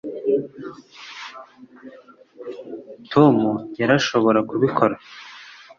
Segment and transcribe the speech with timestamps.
[3.11, 3.35] tom
[3.79, 4.95] yarashobora kubikora